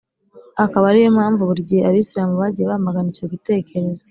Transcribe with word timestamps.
akaba 0.65 0.85
ari 0.91 0.99
yo 1.05 1.09
mpamvu 1.17 1.41
“buri 1.49 1.67
gihe 1.69 1.81
abisilamu 1.89 2.33
bagiye 2.41 2.65
bamagana 2.71 3.09
icyo 3.11 3.25
gitekerezo 3.33 3.99